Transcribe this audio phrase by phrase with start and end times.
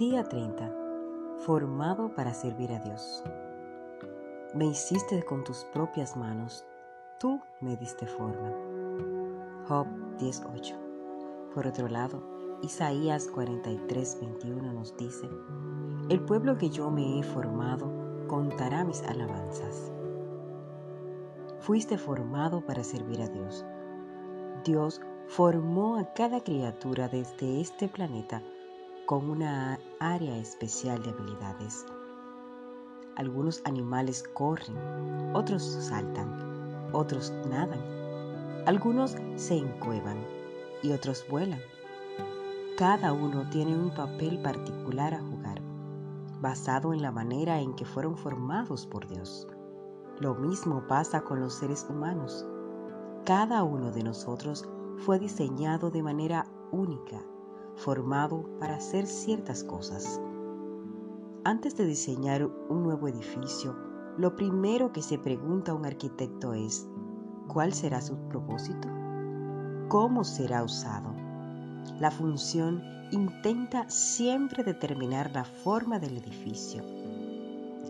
[0.00, 0.72] Día 30.
[1.40, 3.22] Formado para servir a Dios.
[4.54, 6.64] Me hiciste con tus propias manos,
[7.18, 8.50] tú me diste forma.
[9.68, 9.86] Job
[10.16, 11.52] 10.8.
[11.52, 12.22] Por otro lado,
[12.62, 15.28] Isaías 43.21 nos dice,
[16.08, 17.92] El pueblo que yo me he formado
[18.26, 19.92] contará mis alabanzas.
[21.58, 23.66] Fuiste formado para servir a Dios.
[24.64, 28.42] Dios formó a cada criatura desde este planeta
[29.10, 31.84] con una área especial de habilidades.
[33.16, 34.76] Algunos animales corren,
[35.34, 37.80] otros saltan, otros nadan,
[38.66, 40.24] algunos se encuevan
[40.84, 41.58] y otros vuelan.
[42.78, 45.60] Cada uno tiene un papel particular a jugar,
[46.40, 49.48] basado en la manera en que fueron formados por Dios.
[50.20, 52.46] Lo mismo pasa con los seres humanos.
[53.26, 54.68] Cada uno de nosotros
[54.98, 57.20] fue diseñado de manera única
[57.76, 60.20] formado para hacer ciertas cosas.
[61.44, 63.74] Antes de diseñar un nuevo edificio,
[64.18, 66.86] lo primero que se pregunta un arquitecto es,
[67.48, 68.88] ¿cuál será su propósito?
[69.88, 71.14] ¿Cómo será usado?
[71.98, 76.82] La función intenta siempre determinar la forma del edificio.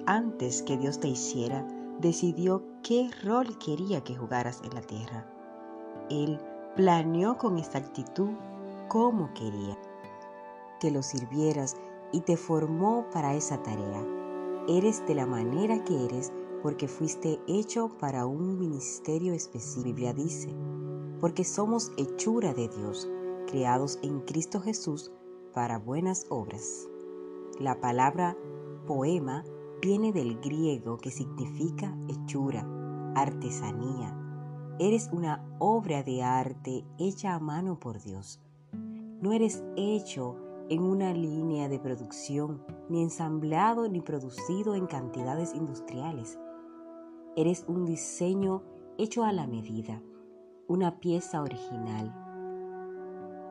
[0.07, 1.67] Antes que Dios te hiciera,
[2.01, 5.27] decidió qué rol quería que jugaras en la tierra.
[6.09, 6.39] Él
[6.75, 8.31] planeó con exactitud
[8.91, 9.79] como quería
[10.81, 11.77] que lo sirvieras
[12.11, 14.05] y te formó para esa tarea.
[14.67, 19.85] Eres de la manera que eres porque fuiste hecho para un ministerio específico.
[19.85, 20.53] Biblia dice,
[21.21, 23.09] porque somos hechura de Dios,
[23.47, 25.13] creados en Cristo Jesús
[25.55, 26.89] para buenas obras.
[27.61, 28.37] La palabra
[28.89, 29.45] poema
[29.81, 32.67] viene del griego que significa hechura,
[33.15, 34.17] artesanía.
[34.81, 38.41] Eres una obra de arte hecha a mano por Dios.
[39.21, 40.39] No eres hecho
[40.71, 46.39] en una línea de producción, ni ensamblado ni producido en cantidades industriales.
[47.37, 48.63] Eres un diseño
[48.97, 50.01] hecho a la medida,
[50.69, 52.15] una pieza original.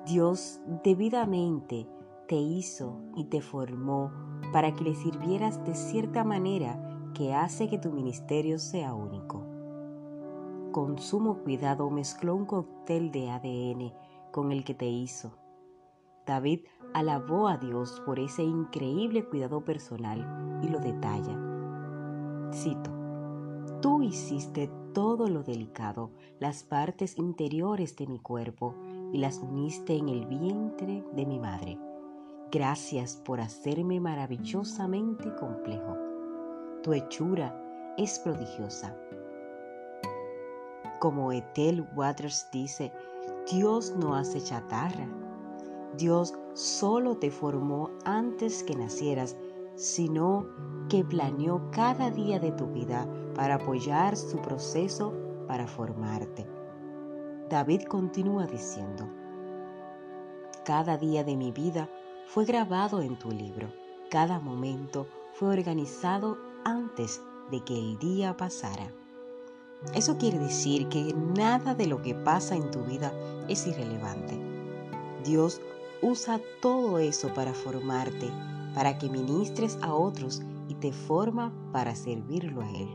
[0.08, 1.88] Dios debidamente
[2.28, 4.12] te hizo y te formó
[4.52, 9.46] para que le sirvieras de cierta manera que hace que tu ministerio sea único.
[10.72, 13.94] Con sumo cuidado mezcló un cóctel de ADN
[14.32, 15.38] con el que te hizo
[16.30, 16.60] David
[16.94, 21.36] alabó a Dios por ese increíble cuidado personal y lo detalla.
[22.54, 22.92] Cito,
[23.82, 28.76] Tú hiciste todo lo delicado, las partes interiores de mi cuerpo,
[29.12, 31.80] y las uniste en el vientre de mi madre.
[32.52, 35.98] Gracias por hacerme maravillosamente complejo.
[36.84, 38.96] Tu hechura es prodigiosa.
[41.00, 42.92] Como Ethel Waters dice,
[43.52, 45.08] Dios no hace chatarra,
[45.98, 49.36] Dios solo te formó antes que nacieras,
[49.76, 50.46] sino
[50.90, 55.14] que planeó cada día de tu vida para apoyar su proceso
[55.48, 56.46] para formarte.
[57.50, 59.10] David continúa diciendo,
[60.66, 61.90] cada día de mi vida
[62.28, 63.74] fue grabado en tu libro,
[64.12, 68.94] cada momento fue organizado antes de que el día pasara.
[69.96, 73.14] Eso quiere decir que nada de lo que pasa en tu vida
[73.48, 74.38] es irrelevante.
[75.24, 75.62] Dios
[76.02, 78.32] Usa todo eso para formarte,
[78.74, 82.88] para que ministres a otros y te forma para servirlo a Él.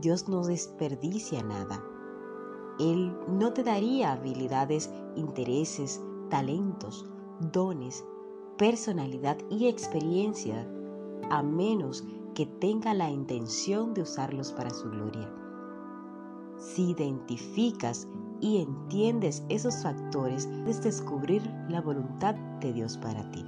[0.00, 1.84] Dios no desperdicia nada.
[2.78, 7.04] Él no te daría habilidades, intereses, talentos,
[7.40, 8.04] dones,
[8.56, 10.66] personalidad y experiencia
[11.30, 12.04] a menos
[12.34, 15.28] que tenga la intención de usarlos para su gloria.
[16.58, 18.06] Si identificas
[18.40, 23.44] y entiendes esos factores, es descubrir la voluntad de Dios para ti.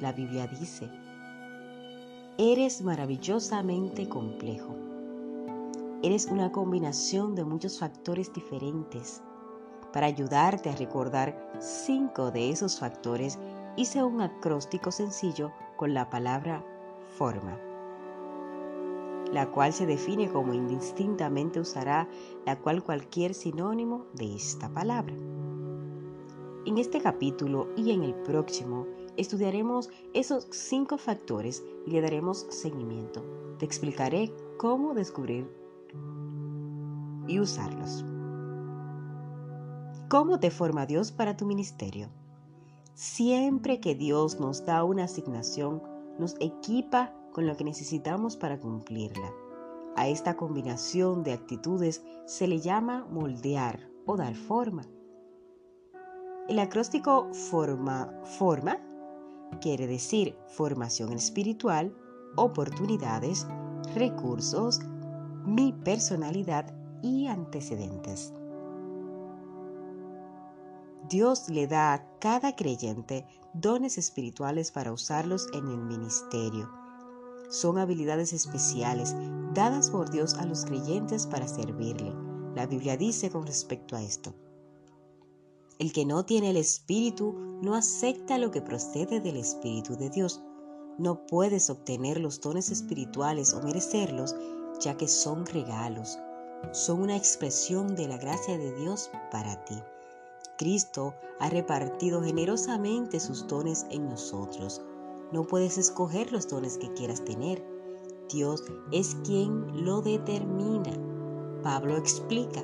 [0.00, 0.90] La Biblia dice,
[2.38, 4.74] eres maravillosamente complejo.
[6.02, 9.22] Eres una combinación de muchos factores diferentes.
[9.92, 13.38] Para ayudarte a recordar cinco de esos factores,
[13.76, 16.64] hice un acróstico sencillo con la palabra
[17.16, 17.67] forma
[19.32, 22.08] la cual se define como indistintamente usará
[22.46, 25.14] la cual cualquier sinónimo de esta palabra.
[26.66, 28.86] En este capítulo y en el próximo
[29.16, 33.24] estudiaremos esos cinco factores y le daremos seguimiento.
[33.58, 35.50] Te explicaré cómo descubrir
[37.26, 38.04] y usarlos.
[40.08, 42.08] ¿Cómo te forma Dios para tu ministerio?
[42.94, 45.82] Siempre que Dios nos da una asignación,
[46.18, 49.32] nos equipa con lo que necesitamos para cumplirla.
[49.94, 54.82] A esta combinación de actitudes se le llama moldear o dar forma.
[56.48, 58.80] El acróstico forma, forma
[59.60, 61.96] quiere decir formación espiritual,
[62.34, 63.46] oportunidades,
[63.94, 64.80] recursos,
[65.44, 68.34] mi personalidad y antecedentes.
[71.08, 76.87] Dios le da a cada creyente dones espirituales para usarlos en el ministerio.
[77.48, 79.14] Son habilidades especiales
[79.54, 82.12] dadas por Dios a los creyentes para servirle.
[82.54, 84.34] La Biblia dice con respecto a esto.
[85.78, 90.42] El que no tiene el Espíritu no acepta lo que procede del Espíritu de Dios.
[90.98, 94.34] No puedes obtener los dones espirituales o merecerlos,
[94.80, 96.18] ya que son regalos.
[96.72, 99.78] Son una expresión de la gracia de Dios para ti.
[100.56, 104.82] Cristo ha repartido generosamente sus dones en nosotros.
[105.32, 107.62] No puedes escoger los dones que quieras tener.
[108.32, 110.92] Dios es quien lo determina.
[111.62, 112.62] Pablo explica,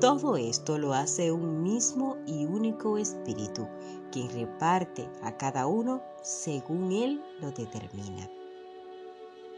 [0.00, 3.66] todo esto lo hace un mismo y único Espíritu,
[4.12, 8.28] quien reparte a cada uno según Él lo determina.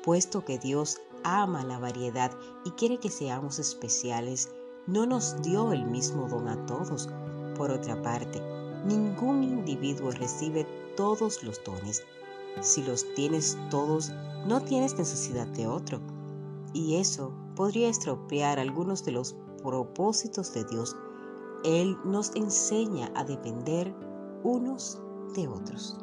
[0.05, 2.31] Puesto que Dios ama la variedad
[2.65, 4.51] y quiere que seamos especiales,
[4.87, 7.09] no nos dio el mismo don a todos,
[7.57, 8.41] por otra parte,
[8.85, 10.65] ningún individuo recibe
[10.97, 12.05] todos los dones.
[12.63, 14.13] Si los tienes todos,
[14.47, 16.01] no tienes necesidad de otro.
[16.73, 20.97] Y eso podría estropear algunos de los propósitos de Dios.
[21.65, 23.95] Él nos enseña a depender
[24.43, 25.01] unos
[25.35, 25.99] de otros.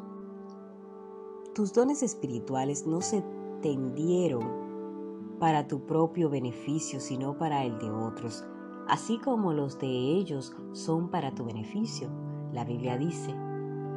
[1.54, 3.24] Tus dones espirituales no se
[3.62, 8.44] tendieron para tu propio beneficio, sino para el de otros
[8.88, 12.08] así como los de ellos son para tu beneficio.
[12.52, 13.34] La Biblia dice,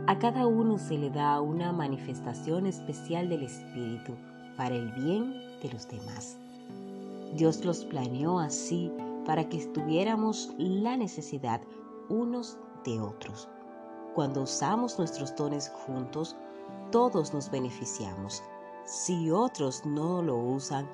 [0.09, 4.13] a cada uno se le da una manifestación especial del Espíritu
[4.57, 6.35] para el bien de los demás.
[7.35, 8.91] Dios los planeó así
[9.23, 11.61] para que estuviéramos la necesidad
[12.09, 13.49] unos de otros.
[14.15, 16.35] Cuando usamos nuestros dones juntos,
[16.91, 18.41] todos nos beneficiamos.
[18.85, 20.89] Si otros no lo usan,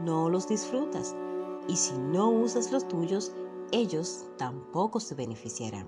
[0.00, 1.14] no los disfrutas
[1.68, 3.32] y si no usas los tuyos,
[3.70, 5.86] ellos tampoco se beneficiarán.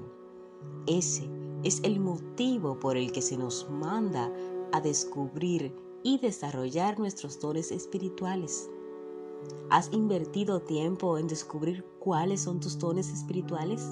[0.86, 1.28] Ese
[1.64, 4.31] es el motivo por el que se nos manda
[4.72, 8.70] a descubrir y desarrollar nuestros dones espirituales.
[9.70, 13.82] ¿Has invertido tiempo en descubrir cuáles son tus dones espirituales?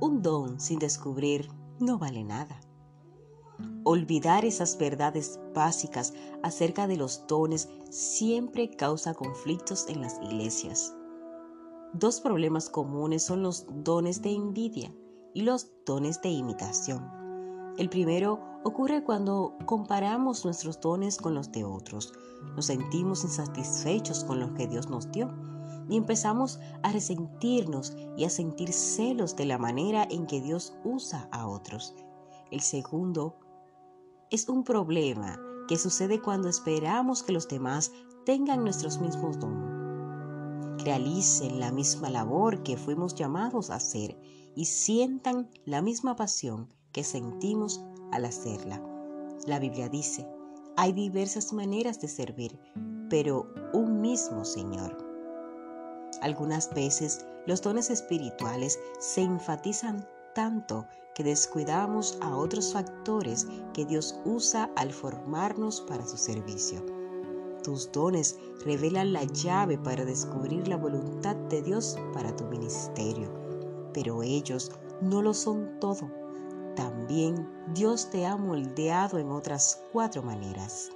[0.00, 2.60] Un don sin descubrir no vale nada.
[3.84, 10.94] Olvidar esas verdades básicas acerca de los dones siempre causa conflictos en las iglesias.
[11.92, 14.92] Dos problemas comunes son los dones de envidia
[15.36, 17.10] y los dones de imitación.
[17.76, 22.14] El primero ocurre cuando comparamos nuestros dones con los de otros.
[22.54, 25.28] Nos sentimos insatisfechos con lo que Dios nos dio
[25.90, 31.28] y empezamos a resentirnos y a sentir celos de la manera en que Dios usa
[31.32, 31.94] a otros.
[32.50, 33.36] El segundo
[34.30, 37.92] es un problema que sucede cuando esperamos que los demás
[38.24, 44.16] tengan nuestros mismos dones, realicen la misma labor que fuimos llamados a hacer
[44.56, 47.80] y sientan la misma pasión que sentimos
[48.10, 48.82] al hacerla.
[49.46, 50.26] La Biblia dice,
[50.76, 52.58] hay diversas maneras de servir,
[53.08, 54.96] pero un mismo Señor.
[56.22, 64.18] Algunas veces los dones espirituales se enfatizan tanto que descuidamos a otros factores que Dios
[64.24, 66.84] usa al formarnos para su servicio.
[67.62, 73.45] Tus dones revelan la llave para descubrir la voluntad de Dios para tu ministerio,
[73.96, 76.10] pero ellos no lo son todo.
[76.76, 80.90] También Dios te ha moldeado en otras cuatro maneras.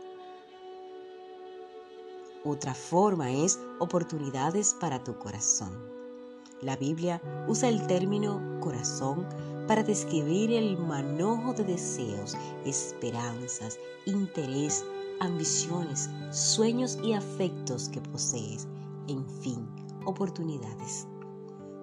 [2.44, 5.72] Otra forma es oportunidades para tu corazón.
[6.60, 9.26] La Biblia usa el término corazón
[9.66, 14.84] para describir el manojo de deseos, esperanzas, interés,
[15.20, 18.68] ambiciones, sueños y afectos que posees,
[19.08, 19.66] en fin,
[20.04, 21.06] oportunidades.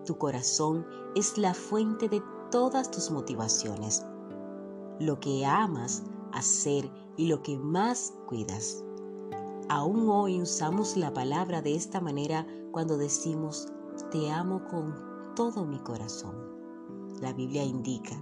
[0.08, 4.06] Tu corazón es la fuente de todas tus motivaciones,
[5.02, 8.86] lo que amas hacer y lo que más cuidas.
[9.68, 13.68] Aún hoy usamos la palabra de esta manera cuando decimos
[14.10, 14.96] te amo con
[15.36, 16.38] todo mi corazón.
[17.20, 18.16] La Biblia indica,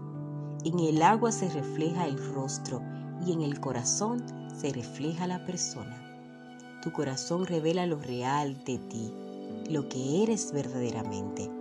[0.64, 2.82] en el agua se refleja el rostro
[3.24, 4.26] y en el corazón
[4.60, 6.02] se refleja la persona.
[6.82, 9.14] Tu corazón revela lo real de ti,
[9.70, 11.52] lo que eres verdaderamente,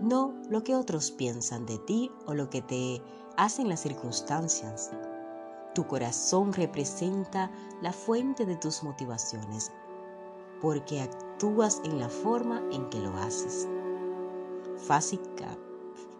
[0.00, 3.02] no lo que otros piensan de ti o lo que te
[3.36, 4.90] hacen las circunstancias.
[5.74, 7.50] Tu corazón representa
[7.82, 9.72] la fuente de tus motivaciones,
[10.60, 13.68] porque actúas en la forma en que lo haces.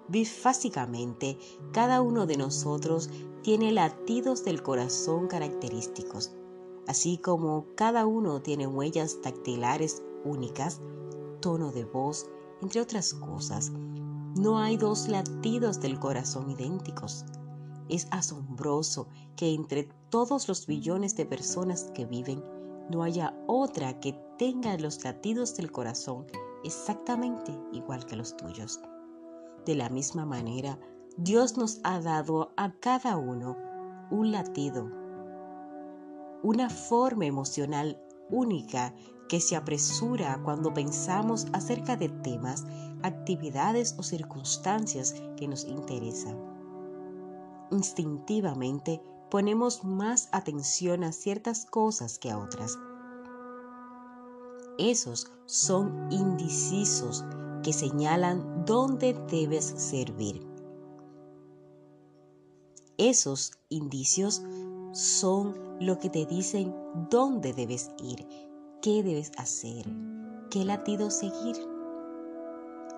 [0.09, 1.38] Bifásicamente,
[1.73, 3.11] cada uno de nosotros
[3.42, 6.33] tiene latidos del corazón característicos,
[6.87, 10.80] así como cada uno tiene huellas dactilares únicas,
[11.40, 12.28] tono de voz,
[12.62, 13.70] entre otras cosas.
[13.70, 17.25] No hay dos latidos del corazón idénticos.
[17.88, 22.42] Es asombroso que entre todos los billones de personas que viven,
[22.90, 26.26] no haya otra que tenga los latidos del corazón
[26.64, 28.80] exactamente igual que los tuyos.
[29.64, 30.78] De la misma manera,
[31.16, 33.56] Dios nos ha dado a cada uno
[34.10, 34.90] un latido,
[36.42, 38.94] una forma emocional única
[39.28, 42.64] que se apresura cuando pensamos acerca de temas,
[43.02, 46.37] actividades o circunstancias que nos interesan.
[47.71, 52.78] Instintivamente ponemos más atención a ciertas cosas que a otras.
[54.78, 57.25] Esos son indecisos
[57.62, 60.47] que señalan dónde debes servir.
[62.99, 64.42] Esos indicios
[64.92, 66.75] son lo que te dicen
[67.11, 68.26] dónde debes ir,
[68.83, 69.87] qué debes hacer,
[70.50, 71.56] qué latido seguir.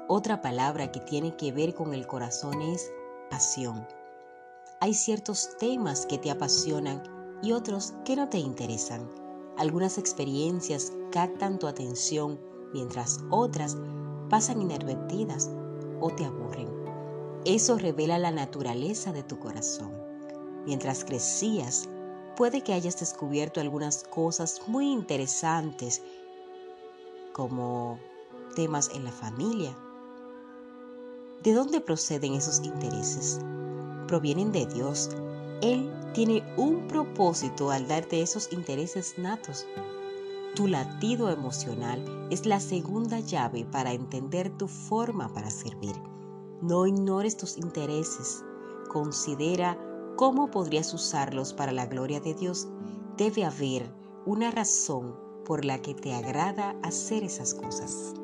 [0.09, 2.93] Otra palabra que tiene que ver con el corazón es
[3.31, 3.87] pasión.
[4.81, 7.03] Hay ciertos temas que te apasionan
[7.43, 9.09] y otros que no te interesan.
[9.57, 12.41] Algunas experiencias captan tu atención
[12.73, 13.77] mientras otras
[14.29, 15.51] pasan inadvertidas
[16.01, 16.69] o te aburren.
[17.45, 19.93] Eso revela la naturaleza de tu corazón.
[20.67, 21.89] Mientras crecías,
[22.39, 26.01] puede que hayas descubierto algunas cosas muy interesantes
[27.33, 27.99] como
[28.55, 29.77] temas en la familia.
[31.43, 33.41] ¿De dónde proceden esos intereses?
[34.07, 35.11] Provienen de Dios.
[35.63, 39.67] Él tiene un propósito al darte esos intereses natos.
[40.55, 45.97] Tu latido emocional es la segunda llave para entender tu forma para servir.
[46.63, 48.45] No ignores tus intereses.
[48.93, 49.77] Considera
[50.19, 52.67] cómo podrías usarlos para la gloria de Dios.
[53.17, 53.89] Debe haber
[54.27, 58.15] una razón por la que te agrada hacer esas cosas.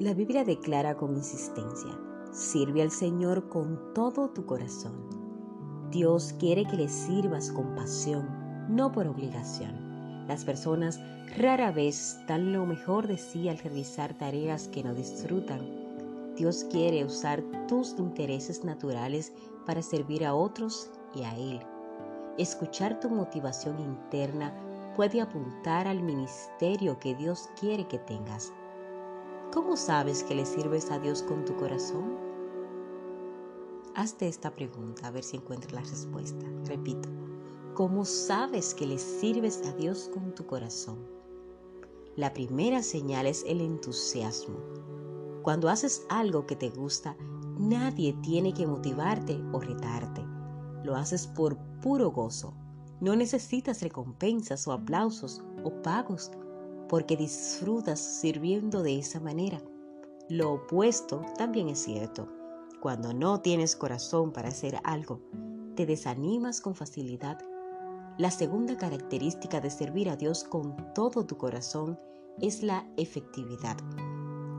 [0.00, 1.96] La Biblia declara con insistencia,
[2.32, 4.94] sirve al Señor con todo tu corazón.
[5.92, 8.26] Dios quiere que le sirvas con pasión,
[8.68, 10.26] no por obligación.
[10.26, 10.98] Las personas
[11.36, 15.84] rara vez dan lo mejor de sí al realizar tareas que no disfrutan
[16.36, 19.32] Dios quiere usar tus intereses naturales
[19.64, 21.60] para servir a otros y a Él.
[22.38, 24.52] Escuchar tu motivación interna
[24.96, 28.52] puede apuntar al ministerio que Dios quiere que tengas.
[29.52, 32.18] ¿Cómo sabes que le sirves a Dios con tu corazón?
[33.94, 36.44] Hazte esta pregunta a ver si encuentras la respuesta.
[36.64, 37.08] Repito,
[37.74, 40.98] ¿cómo sabes que le sirves a Dios con tu corazón?
[42.16, 44.56] La primera señal es el entusiasmo.
[45.42, 47.16] Cuando haces algo que te gusta,
[47.58, 50.24] nadie tiene que motivarte o retarte.
[50.82, 52.54] Lo haces por puro gozo.
[53.00, 56.30] No necesitas recompensas o aplausos o pagos
[56.88, 59.60] porque disfrutas sirviendo de esa manera.
[60.28, 62.28] Lo opuesto también es cierto.
[62.80, 65.20] Cuando no tienes corazón para hacer algo,
[65.74, 67.38] te desanimas con facilidad.
[68.18, 71.98] La segunda característica de servir a Dios con todo tu corazón
[72.40, 73.76] es la efectividad.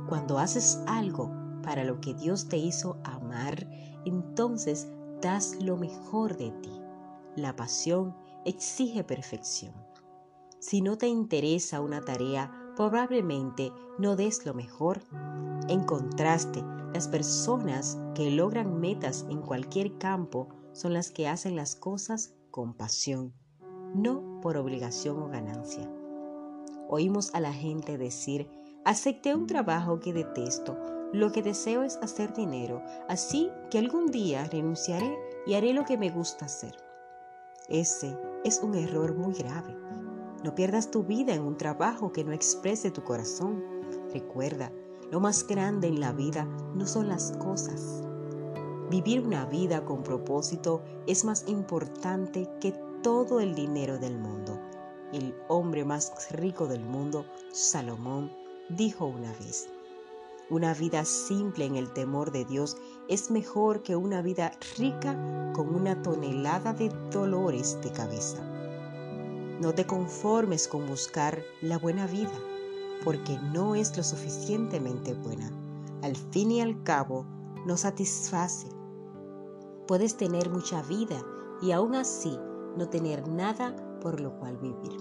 [0.10, 3.68] Cuando haces algo para lo que Dios te hizo amar,
[4.06, 4.88] entonces
[5.22, 6.72] das lo mejor de ti.
[7.36, 9.74] La pasión exige perfección.
[10.60, 15.02] Si no te interesa una tarea, probablemente no des lo mejor.
[15.68, 21.76] En contraste, las personas que logran metas en cualquier campo son las que hacen las
[21.76, 23.34] cosas con pasión,
[23.94, 25.92] no por obligación o ganancia.
[26.88, 28.48] Oímos a la gente decir,
[28.88, 30.78] Acepté un trabajo que detesto.
[31.16, 35.18] Lo que deseo es hacer dinero, así que algún día renunciaré
[35.48, 36.76] y haré lo que me gusta hacer.
[37.70, 39.78] Ese es un error muy grave.
[40.44, 43.64] No pierdas tu vida en un trabajo que no exprese tu corazón.
[44.12, 44.74] Recuerda,
[45.10, 46.44] lo más grande en la vida
[46.76, 48.04] no son las cosas.
[48.90, 54.60] Vivir una vida con propósito es más importante que todo el dinero del mundo.
[55.14, 58.34] El hombre más rico del mundo, Salomón,
[58.68, 59.70] dijo una vez,
[60.50, 65.14] una vida simple en el temor de Dios es mejor que una vida rica
[65.56, 68.44] con una tonelada de dolores de cabeza.
[69.60, 72.38] No te conformes con buscar la buena vida,
[73.04, 75.50] porque no es lo suficientemente buena.
[76.04, 77.26] Al fin y al cabo,
[77.66, 78.68] no satisface.
[79.88, 81.24] Puedes tener mucha vida
[81.62, 82.38] y aún así
[82.78, 84.96] no tener nada por lo cual vivir.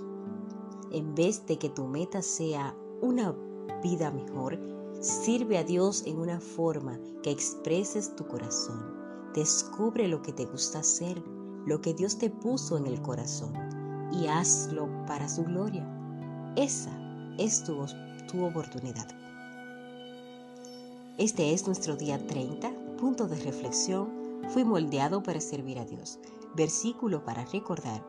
[0.90, 3.34] En vez de que tu meta sea una
[3.82, 4.58] vida mejor,
[5.04, 9.30] Sirve a Dios en una forma que expreses tu corazón.
[9.34, 11.22] Descubre lo que te gusta hacer,
[11.66, 13.52] lo que Dios te puso en el corazón
[14.10, 15.86] y hazlo para su gloria.
[16.56, 16.90] Esa
[17.36, 17.84] es tu,
[18.32, 19.06] tu oportunidad.
[21.18, 24.08] Este es nuestro día 30, punto de reflexión.
[24.54, 26.18] Fui moldeado para servir a Dios.
[26.56, 28.02] Versículo para recordar.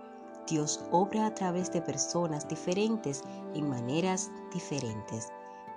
[0.48, 3.22] Dios obra a través de personas diferentes
[3.54, 5.28] en maneras diferentes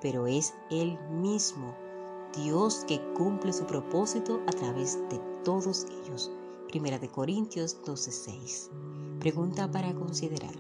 [0.01, 1.75] pero es Él mismo,
[2.37, 6.31] Dios que cumple su propósito a través de todos ellos.
[6.69, 8.71] Primera de Corintios 12:6.
[9.19, 10.55] Pregunta para considerar.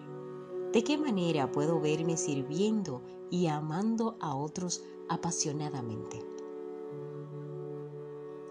[0.72, 6.24] ¿De qué manera puedo verme sirviendo y amando a otros apasionadamente?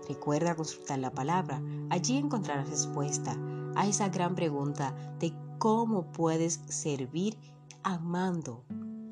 [0.07, 1.61] Recuerda consultar la palabra.
[1.89, 3.37] Allí encontrarás respuesta
[3.75, 7.37] a esa gran pregunta de cómo puedes servir
[7.83, 8.63] amando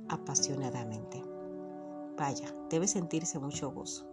[0.08, 1.25] apasionadamente.
[2.18, 4.06] Vaya, debe sentirse mucho gozo.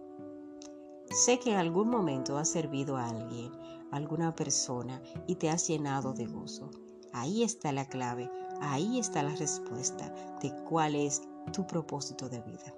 [1.09, 3.51] Sé que en algún momento has servido a alguien,
[3.91, 6.71] a alguna persona y te has llenado de gozo.
[7.11, 8.29] Ahí está la clave,
[8.61, 12.73] ahí está la respuesta de cuál es tu propósito de vida.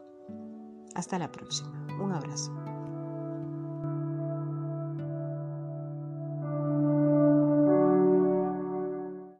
[0.96, 1.88] Hasta la próxima.
[2.02, 2.65] Un abrazo.